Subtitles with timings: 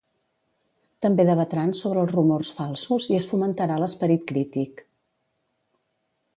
[1.05, 4.85] També debatran sobre els rumors falsos i es fomentarà l'esperit crític.